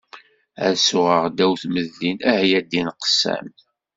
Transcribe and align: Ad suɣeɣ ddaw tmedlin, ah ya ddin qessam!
Ad 0.65 0.75
suɣeɣ 0.85 1.25
ddaw 1.29 1.53
tmedlin, 1.61 2.17
ah 2.31 2.41
ya 2.49 2.59
ddin 2.65 2.89
qessam! 3.01 3.47